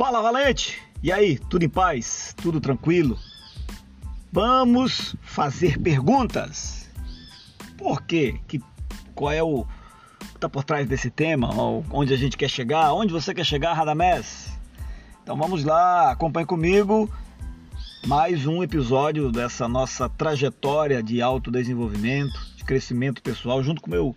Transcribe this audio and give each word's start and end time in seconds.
Fala 0.00 0.22
Valente! 0.22 0.80
E 1.02 1.12
aí, 1.12 1.38
tudo 1.38 1.62
em 1.62 1.68
paz? 1.68 2.34
Tudo 2.40 2.58
tranquilo? 2.58 3.18
Vamos 4.32 5.14
fazer 5.20 5.78
perguntas. 5.78 6.88
Por 7.76 8.00
quê? 8.04 8.40
Que, 8.48 8.62
qual 9.14 9.30
é 9.30 9.42
o 9.42 9.66
que 10.18 10.36
está 10.36 10.48
por 10.48 10.64
trás 10.64 10.88
desse 10.88 11.10
tema? 11.10 11.50
Onde 11.90 12.14
a 12.14 12.16
gente 12.16 12.38
quer 12.38 12.48
chegar? 12.48 12.94
Onde 12.94 13.12
você 13.12 13.34
quer 13.34 13.44
chegar, 13.44 13.74
Radamés? 13.74 14.58
Então 15.22 15.36
vamos 15.36 15.64
lá, 15.64 16.12
acompanhe 16.12 16.46
comigo 16.46 17.06
mais 18.06 18.46
um 18.46 18.62
episódio 18.62 19.30
dessa 19.30 19.68
nossa 19.68 20.08
trajetória 20.08 21.02
de 21.02 21.20
autodesenvolvimento, 21.20 22.40
de 22.56 22.64
crescimento 22.64 23.22
pessoal, 23.22 23.62
junto 23.62 23.82
com 23.82 23.90
meu, 23.90 24.16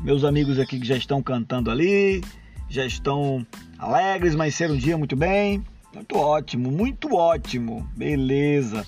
meus 0.00 0.24
amigos 0.24 0.58
aqui 0.58 0.80
que 0.80 0.86
já 0.86 0.96
estão 0.96 1.22
cantando 1.22 1.70
ali, 1.70 2.24
já 2.68 2.84
estão 2.84 3.46
alegres, 3.78 4.34
mas 4.34 4.54
ser 4.54 4.70
um 4.70 4.76
dia 4.76 4.96
muito 4.96 5.16
bem. 5.16 5.64
Muito 5.94 6.16
ótimo, 6.16 6.70
muito 6.70 7.14
ótimo. 7.14 7.88
Beleza. 7.96 8.86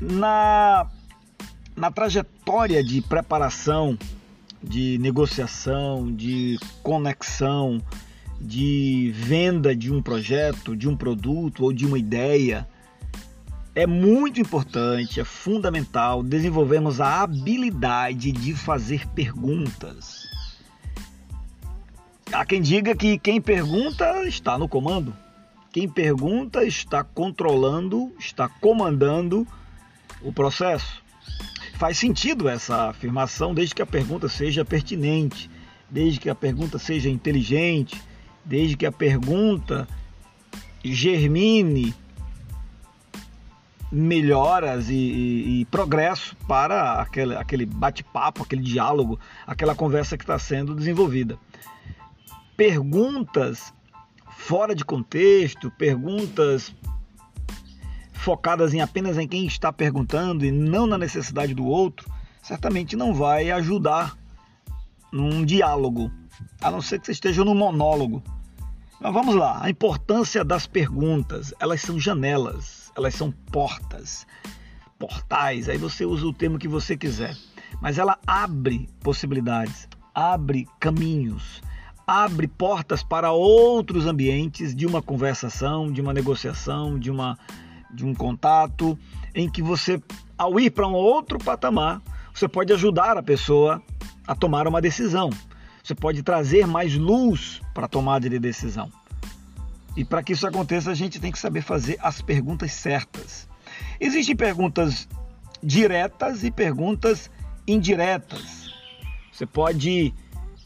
Na, 0.00 0.86
na 1.76 1.90
trajetória 1.90 2.82
de 2.82 3.02
preparação, 3.02 3.98
de 4.62 4.98
negociação, 4.98 6.10
de 6.10 6.58
conexão, 6.82 7.82
de 8.40 9.12
venda 9.14 9.76
de 9.76 9.92
um 9.92 10.00
projeto, 10.00 10.74
de 10.74 10.88
um 10.88 10.96
produto 10.96 11.64
ou 11.64 11.72
de 11.72 11.84
uma 11.84 11.98
ideia, 11.98 12.66
é 13.74 13.86
muito 13.86 14.40
importante, 14.40 15.20
é 15.20 15.24
fundamental 15.24 16.22
desenvolvermos 16.22 17.00
a 17.00 17.22
habilidade 17.22 18.32
de 18.32 18.54
fazer 18.54 19.06
perguntas. 19.08 20.28
Há 22.32 22.44
quem 22.44 22.62
diga 22.62 22.94
que 22.94 23.18
quem 23.18 23.40
pergunta 23.40 24.24
está 24.24 24.56
no 24.56 24.68
comando. 24.68 25.12
Quem 25.72 25.88
pergunta 25.88 26.64
está 26.64 27.02
controlando, 27.02 28.12
está 28.20 28.48
comandando 28.48 29.46
o 30.22 30.32
processo. 30.32 31.02
Faz 31.74 31.98
sentido 31.98 32.48
essa 32.48 32.90
afirmação 32.90 33.52
desde 33.52 33.74
que 33.74 33.82
a 33.82 33.86
pergunta 33.86 34.28
seja 34.28 34.64
pertinente, 34.64 35.50
desde 35.90 36.20
que 36.20 36.30
a 36.30 36.34
pergunta 36.34 36.78
seja 36.78 37.08
inteligente, 37.08 38.00
desde 38.44 38.76
que 38.76 38.86
a 38.86 38.92
pergunta 38.92 39.88
germine 40.84 41.92
melhoras 43.90 44.88
e, 44.88 44.94
e, 44.94 45.60
e 45.60 45.64
progresso 45.64 46.36
para 46.46 47.02
aquele, 47.02 47.34
aquele 47.34 47.66
bate-papo, 47.66 48.44
aquele 48.44 48.62
diálogo, 48.62 49.18
aquela 49.44 49.74
conversa 49.74 50.16
que 50.16 50.22
está 50.22 50.38
sendo 50.38 50.76
desenvolvida. 50.76 51.36
Perguntas 52.60 53.72
fora 54.36 54.74
de 54.74 54.84
contexto, 54.84 55.70
perguntas 55.78 56.74
focadas 58.12 58.74
em 58.74 58.82
apenas 58.82 59.16
em 59.16 59.26
quem 59.26 59.46
está 59.46 59.72
perguntando 59.72 60.44
e 60.44 60.50
não 60.50 60.86
na 60.86 60.98
necessidade 60.98 61.54
do 61.54 61.64
outro, 61.64 62.12
certamente 62.42 62.96
não 62.96 63.14
vai 63.14 63.50
ajudar 63.50 64.14
num 65.10 65.42
diálogo, 65.42 66.12
a 66.60 66.70
não 66.70 66.82
ser 66.82 67.00
que 67.00 67.06
você 67.06 67.12
esteja 67.12 67.42
num 67.42 67.54
monólogo. 67.54 68.22
Mas 69.00 69.14
vamos 69.14 69.34
lá, 69.34 69.64
a 69.64 69.70
importância 69.70 70.44
das 70.44 70.66
perguntas, 70.66 71.54
elas 71.60 71.80
são 71.80 71.98
janelas 71.98 72.92
elas 72.94 73.14
são 73.14 73.32
portas, 73.32 74.26
portais, 74.98 75.66
aí 75.66 75.78
você 75.78 76.04
usa 76.04 76.26
o 76.26 76.34
termo 76.34 76.58
que 76.58 76.68
você 76.68 76.94
quiser, 76.94 77.34
mas 77.80 77.96
ela 77.96 78.18
abre 78.26 78.86
possibilidades, 79.02 79.88
abre 80.14 80.68
caminhos, 80.78 81.62
abre 82.10 82.48
portas 82.48 83.04
para 83.04 83.30
outros 83.30 84.04
ambientes 84.04 84.74
de 84.74 84.84
uma 84.84 85.00
conversação, 85.00 85.92
de 85.92 86.00
uma 86.00 86.12
negociação, 86.12 86.98
de, 86.98 87.08
uma, 87.08 87.38
de 87.94 88.04
um 88.04 88.12
contato, 88.12 88.98
em 89.32 89.48
que 89.48 89.62
você, 89.62 90.02
ao 90.36 90.58
ir 90.58 90.70
para 90.70 90.88
um 90.88 90.92
outro 90.92 91.38
patamar, 91.38 92.02
você 92.34 92.48
pode 92.48 92.72
ajudar 92.72 93.16
a 93.16 93.22
pessoa 93.22 93.80
a 94.26 94.34
tomar 94.34 94.66
uma 94.66 94.80
decisão. 94.80 95.30
Você 95.84 95.94
pode 95.94 96.24
trazer 96.24 96.66
mais 96.66 96.96
luz 96.96 97.62
para 97.72 97.86
a 97.86 97.88
tomada 97.88 98.28
de 98.28 98.40
decisão. 98.40 98.90
E 99.96 100.04
para 100.04 100.20
que 100.20 100.32
isso 100.32 100.48
aconteça, 100.48 100.90
a 100.90 100.94
gente 100.94 101.20
tem 101.20 101.30
que 101.30 101.38
saber 101.38 101.62
fazer 101.62 101.96
as 102.02 102.20
perguntas 102.20 102.72
certas. 102.72 103.48
Existem 104.00 104.34
perguntas 104.34 105.06
diretas 105.62 106.42
e 106.42 106.50
perguntas 106.50 107.30
indiretas. 107.68 108.74
Você 109.32 109.46
pode. 109.46 110.12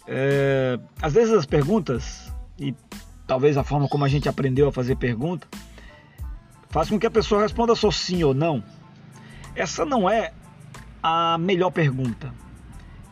É, 0.06 0.78
às 1.00 1.12
vezes 1.12 1.32
as 1.32 1.46
perguntas, 1.46 2.32
e 2.58 2.74
talvez 3.26 3.56
a 3.56 3.64
forma 3.64 3.88
como 3.88 4.04
a 4.04 4.08
gente 4.08 4.28
aprendeu 4.28 4.68
a 4.68 4.72
fazer 4.72 4.96
pergunta, 4.96 5.46
faz 6.70 6.88
com 6.88 6.98
que 6.98 7.06
a 7.06 7.10
pessoa 7.10 7.42
responda 7.42 7.74
só 7.74 7.90
sim 7.90 8.22
ou 8.22 8.34
não. 8.34 8.62
Essa 9.54 9.84
não 9.84 10.08
é 10.08 10.32
a 11.02 11.38
melhor 11.38 11.70
pergunta. 11.70 12.32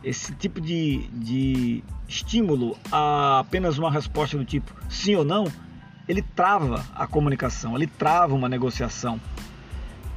Esse 0.03 0.35
tipo 0.35 0.59
de, 0.59 1.07
de 1.13 1.83
estímulo 2.07 2.77
a 2.91 3.39
apenas 3.39 3.77
uma 3.77 3.89
resposta 3.89 4.37
do 4.37 4.43
tipo 4.43 4.73
sim 4.89 5.15
ou 5.15 5.23
não 5.23 5.45
ele 6.07 6.21
trava 6.21 6.85
a 6.93 7.07
comunicação, 7.07 7.75
ele 7.75 7.87
trava 7.87 8.33
uma 8.33 8.49
negociação. 8.49 9.19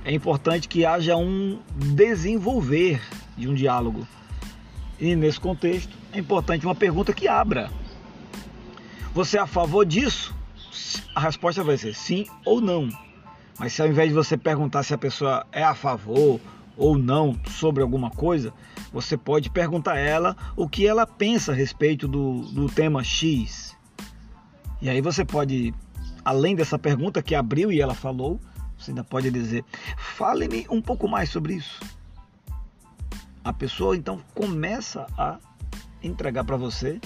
É 0.04 0.12
importante 0.12 0.68
que 0.68 0.84
haja 0.84 1.16
um 1.16 1.60
desenvolver 1.74 3.00
de 3.36 3.48
um 3.48 3.54
diálogo. 3.54 4.06
E 4.98 5.14
nesse 5.14 5.38
contexto, 5.38 5.94
é 6.12 6.18
importante 6.18 6.64
uma 6.64 6.74
pergunta 6.74 7.12
que 7.12 7.28
abra. 7.28 7.70
Você 9.12 9.38
é 9.38 9.40
a 9.40 9.46
favor 9.46 9.84
disso? 9.84 10.34
A 11.14 11.20
resposta 11.20 11.62
vai 11.62 11.76
ser 11.76 11.94
sim 11.94 12.26
ou 12.44 12.60
não. 12.60 12.88
Mas 13.58 13.72
se 13.72 13.82
ao 13.82 13.88
invés 13.88 14.08
de 14.08 14.14
você 14.14 14.36
perguntar 14.36 14.82
se 14.82 14.94
a 14.94 14.98
pessoa 14.98 15.46
é 15.52 15.62
a 15.62 15.74
favor 15.74 16.40
ou 16.76 16.98
não 16.98 17.38
sobre 17.48 17.82
alguma 17.82 18.10
coisa, 18.10 18.52
você 18.92 19.16
pode 19.16 19.50
perguntar 19.50 19.94
a 19.94 19.98
ela 19.98 20.36
o 20.54 20.68
que 20.68 20.86
ela 20.86 21.06
pensa 21.06 21.52
a 21.52 21.54
respeito 21.54 22.06
do, 22.06 22.40
do 22.52 22.66
tema 22.66 23.02
X. 23.02 23.76
E 24.80 24.90
aí 24.90 25.00
você 25.00 25.24
pode, 25.24 25.74
além 26.24 26.54
dessa 26.54 26.78
pergunta 26.78 27.22
que 27.22 27.34
abriu 27.34 27.72
e 27.72 27.80
ela 27.80 27.94
falou, 27.94 28.38
você 28.78 28.90
ainda 28.90 29.04
pode 29.04 29.30
dizer: 29.30 29.64
fale-me 29.96 30.66
um 30.70 30.82
pouco 30.82 31.08
mais 31.08 31.30
sobre 31.30 31.54
isso. 31.54 31.80
A 33.46 33.52
pessoa 33.52 33.96
então 33.96 34.20
começa 34.34 35.06
a 35.16 35.38
entregar 36.02 36.42
para 36.42 36.56
você 36.56 37.00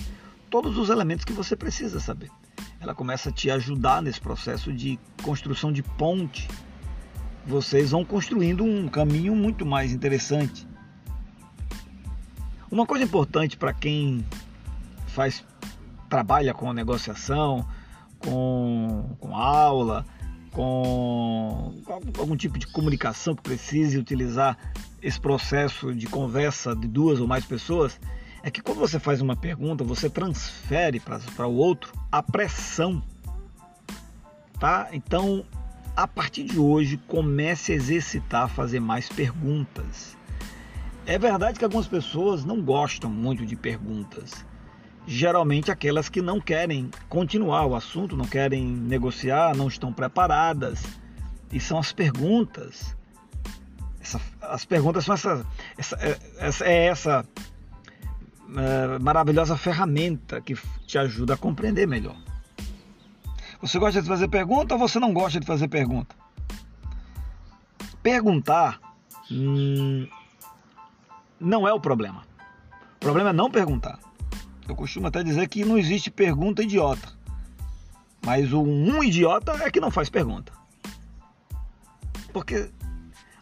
todos 0.49 0.79
os 0.79 0.89
elementos 0.89 1.23
que 1.23 1.35
você 1.35 1.55
precisa 1.55 2.01
saber. 2.01 2.31
Ela 2.81 2.95
começa 2.95 3.29
a 3.29 3.33
te 3.33 3.51
ajudar 3.51 4.01
nesse 4.01 4.23
processo 4.23 4.73
de 4.73 4.99
construção 5.23 5.71
de 5.71 5.83
ponte. 5.83 6.49
Vocês 7.47 7.91
vão 7.91 8.07
construindo 8.07 8.65
um 8.65 8.89
caminho 8.89 9.37
muito 9.37 9.67
mais 9.67 9.93
interessante. 9.93 10.67
Uma 12.71 12.87
coisa 12.87 13.05
importante 13.05 13.59
para 13.59 13.75
quem 13.75 14.25
faz 15.09 15.45
trabalha 16.09 16.55
com 16.55 16.73
negociação, 16.73 17.69
com, 18.19 19.15
com 19.21 19.37
aula, 19.37 20.07
com 20.53 21.75
algum 22.19 22.35
tipo 22.35 22.59
de 22.59 22.67
comunicação 22.67 23.35
que 23.35 23.43
precise 23.43 23.99
utilizar 23.99 24.57
esse 25.03 25.21
processo 25.21 25.95
de 25.95 26.07
conversa 26.07 26.75
de 26.75 26.87
duas 26.87 27.21
ou 27.21 27.27
mais 27.27 27.45
pessoas, 27.45 28.01
é 28.43 28.51
que 28.51 28.61
quando 28.61 28.79
você 28.79 28.99
faz 28.99 29.21
uma 29.21 29.37
pergunta, 29.37 29.85
você 29.85 30.09
transfere 30.09 31.01
para 31.01 31.47
o 31.47 31.55
outro 31.55 31.93
a 32.11 32.23
pressão. 32.23 33.03
Tá? 34.59 34.89
Então, 34.93 35.45
a 35.97 36.07
partir 36.07 36.45
de 36.45 36.59
hoje, 36.59 36.97
comece 37.09 37.73
a 37.73 37.75
exercitar 37.75 38.45
a 38.45 38.49
fazer 38.49 38.81
mais 38.81 39.09
perguntas. 39.09 40.17
É 41.07 41.19
verdade 41.19 41.59
que 41.59 41.65
algumas 41.65 41.89
pessoas 41.89 42.45
não 42.45 42.63
gostam 42.63 43.11
muito 43.11 43.45
de 43.45 43.57
perguntas 43.57 44.45
geralmente 45.07 45.71
aquelas 45.71 46.09
que 46.09 46.23
não 46.23 46.41
querem 46.41 46.91
continuar 47.09 47.67
o 47.67 47.75
assunto, 47.75 48.17
não 48.17 48.25
querem 48.25 48.65
negociar, 48.65 49.57
não 49.57 49.69
estão 49.69 49.93
preparadas. 49.93 50.85
E 51.53 51.59
são 51.59 51.79
as 51.79 51.93
perguntas. 51.93 52.97
Essa, 54.11 54.21
as 54.41 54.65
perguntas 54.65 55.05
são 55.05 55.15
essa, 55.15 55.47
essa, 55.79 55.97
é, 55.97 56.19
essa 56.39 56.65
é 56.65 56.87
essa 56.87 57.27
é, 58.57 58.99
maravilhosa 58.99 59.57
ferramenta 59.57 60.41
que 60.41 60.57
te 60.85 60.99
ajuda 60.99 61.35
a 61.35 61.37
compreender 61.37 61.87
melhor. 61.87 62.17
Você 63.63 63.79
gosta 63.79 64.03
de 64.03 64.09
fazer 64.09 64.27
pergunta 64.27 64.75
ou 64.75 64.81
você 64.81 64.99
não 64.99 65.13
gosta 65.13 65.39
de 65.39 65.47
fazer 65.47 65.69
pergunta? 65.69 66.17
Perguntar 68.03 68.81
hum, 69.31 70.09
não 71.39 71.69
é 71.69 71.73
o 71.73 71.79
problema. 71.79 72.23
O 72.97 72.99
problema 72.99 73.31
é 73.31 73.33
não 73.33 73.51
perguntar. 73.51 74.01
Eu 74.69 74.75
costumo 74.75 75.07
até 75.07 75.23
dizer 75.23 75.49
que 75.49 75.65
não 75.65 75.79
existe 75.79 76.11
pergunta 76.11 76.63
idiota. 76.63 77.09
Mas 78.27 78.53
um 78.53 79.05
idiota 79.05 79.53
é 79.63 79.71
que 79.71 79.81
não 79.81 79.91
faz 79.91 80.09
pergunta. 80.09 80.53
Porque 82.33 82.71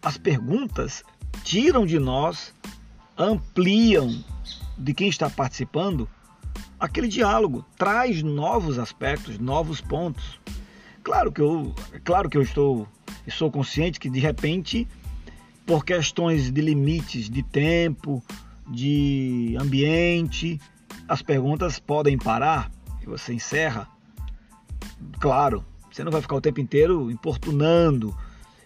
as 0.02 0.16
perguntas 0.16 1.02
tiram 1.42 1.84
de 1.84 1.98
nós, 1.98 2.54
ampliam 3.16 4.24
de 4.76 4.94
quem 4.94 5.08
está 5.08 5.28
participando 5.28 6.08
aquele 6.78 7.08
diálogo, 7.08 7.64
traz 7.76 8.22
novos 8.22 8.78
aspectos, 8.78 9.38
novos 9.38 9.80
pontos. 9.80 10.40
Claro 11.02 11.32
que 11.32 11.40
eu, 11.40 11.74
claro 12.04 12.28
que 12.28 12.36
eu 12.36 12.42
estou, 12.42 12.86
sou 13.30 13.50
consciente 13.50 13.98
que 13.98 14.08
de 14.08 14.20
repente, 14.20 14.86
por 15.66 15.84
questões 15.84 16.50
de 16.50 16.60
limites 16.60 17.28
de 17.28 17.42
tempo, 17.42 18.22
de 18.68 19.56
ambiente, 19.60 20.60
as 21.08 21.22
perguntas 21.22 21.78
podem 21.78 22.16
parar 22.16 22.70
e 23.02 23.06
você 23.06 23.32
encerra. 23.32 23.88
Claro, 25.18 25.64
você 25.90 26.04
não 26.04 26.12
vai 26.12 26.20
ficar 26.20 26.36
o 26.36 26.40
tempo 26.40 26.60
inteiro 26.60 27.10
importunando 27.10 28.14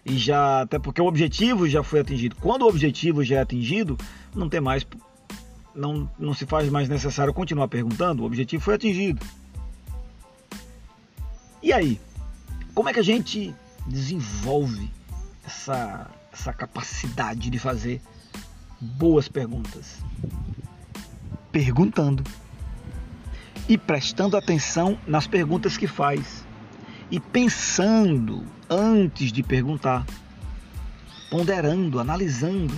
e 0.05 0.17
já 0.17 0.61
até 0.61 0.77
porque 0.77 1.01
o 1.01 1.05
objetivo 1.05 1.67
já 1.67 1.83
foi 1.83 2.01
atingido. 2.01 2.35
Quando 2.35 2.63
o 2.63 2.67
objetivo 2.67 3.23
já 3.23 3.37
é 3.37 3.41
atingido, 3.41 3.97
não 4.35 4.49
tem 4.49 4.59
mais 4.59 4.85
não, 5.73 6.09
não 6.19 6.33
se 6.33 6.45
faz 6.45 6.69
mais 6.69 6.87
necessário 6.87 7.33
continuar 7.33 7.67
perguntando, 7.67 8.23
o 8.23 8.25
objetivo 8.25 8.63
foi 8.63 8.75
atingido. 8.75 9.25
E 11.61 11.71
aí, 11.71 11.99
como 12.75 12.89
é 12.89 12.93
que 12.93 12.99
a 12.99 13.03
gente 13.03 13.53
desenvolve 13.87 14.91
essa, 15.45 16.09
essa 16.31 16.53
capacidade 16.53 17.49
de 17.49 17.57
fazer 17.57 18.01
boas 18.79 19.27
perguntas? 19.27 19.99
Perguntando 21.51 22.23
e 23.69 23.77
prestando 23.77 24.35
atenção 24.35 24.97
nas 25.07 25.25
perguntas 25.25 25.77
que 25.77 25.87
faz 25.87 26.42
e 27.09 27.19
pensando 27.19 28.45
antes 28.69 29.31
de 29.31 29.43
perguntar, 29.43 30.05
ponderando, 31.29 31.99
analisando 31.99 32.73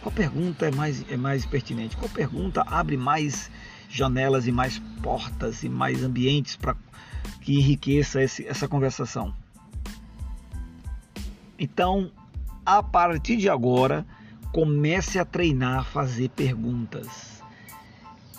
qual 0.00 0.12
pergunta 0.12 0.66
é 0.66 0.70
mais, 0.70 1.04
é 1.10 1.16
mais 1.16 1.44
pertinente, 1.44 1.96
qual 1.96 2.08
pergunta 2.08 2.62
abre 2.66 2.96
mais 2.96 3.50
janelas 3.88 4.46
e 4.46 4.52
mais 4.52 4.78
portas 5.02 5.62
e 5.62 5.68
mais 5.68 6.02
ambientes 6.02 6.56
para 6.56 6.76
que 7.40 7.54
enriqueça 7.54 8.22
esse, 8.22 8.46
essa 8.46 8.68
conversação. 8.68 9.34
Então, 11.58 12.10
a 12.64 12.82
partir 12.82 13.36
de 13.36 13.48
agora, 13.48 14.06
comece 14.52 15.18
a 15.18 15.24
treinar 15.24 15.80
a 15.80 15.84
fazer 15.84 16.28
perguntas 16.30 17.42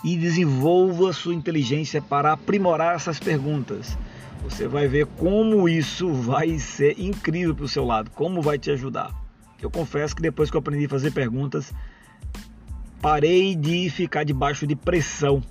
e 0.04 0.16
desenvolva 0.16 1.12
sua 1.12 1.34
inteligência 1.34 2.00
para 2.00 2.32
aprimorar 2.32 2.94
essas 2.94 3.18
perguntas. 3.18 3.98
Você 4.42 4.66
vai 4.68 4.86
ver 4.86 5.06
como 5.06 5.68
isso 5.68 6.12
vai 6.12 6.58
ser 6.58 6.98
incrível 6.98 7.54
para 7.54 7.64
o 7.64 7.68
seu 7.68 7.84
lado, 7.84 8.10
como 8.10 8.40
vai 8.40 8.58
te 8.58 8.70
ajudar. 8.70 9.12
Eu 9.60 9.70
confesso 9.70 10.14
que 10.14 10.22
depois 10.22 10.50
que 10.50 10.56
eu 10.56 10.60
aprendi 10.60 10.86
a 10.86 10.88
fazer 10.88 11.10
perguntas, 11.10 11.72
parei 13.00 13.54
de 13.54 13.90
ficar 13.90 14.24
debaixo 14.24 14.66
de 14.66 14.76
pressão. 14.76 15.42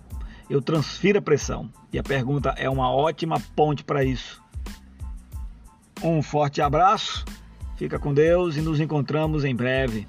Eu 0.50 0.62
transfiro 0.62 1.20
a 1.20 1.22
pressão 1.22 1.70
e 1.92 2.00
a 2.00 2.04
pergunta 2.04 2.54
é 2.58 2.70
uma 2.70 2.90
ótima 2.90 3.40
ponte 3.56 3.84
para 3.84 4.04
isso. 4.04 4.42
Um 6.02 6.22
forte 6.22 6.62
abraço, 6.62 7.26
fica 7.76 8.00
com 8.00 8.14
Deus 8.14 8.56
e 8.56 8.62
nos 8.62 8.80
encontramos 8.80 9.44
em 9.44 9.56
breve. 9.56 10.08